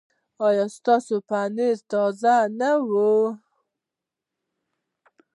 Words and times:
ایا 0.45 0.65
ستاسو 0.77 1.15
پنیر 1.29 1.75
به 1.81 1.85
تازه 1.91 2.35
نه 2.59 2.71
وي؟ 2.89 3.15